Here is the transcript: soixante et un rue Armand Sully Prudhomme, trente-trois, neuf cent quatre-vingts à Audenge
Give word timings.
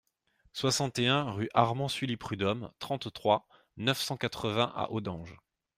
soixante 0.51 0.97
et 0.97 1.05
un 1.07 1.29
rue 1.31 1.47
Armand 1.53 1.87
Sully 1.87 2.17
Prudhomme, 2.17 2.71
trente-trois, 2.79 3.45
neuf 3.77 4.01
cent 4.01 4.17
quatre-vingts 4.17 4.73
à 4.75 4.89
Audenge 4.89 5.37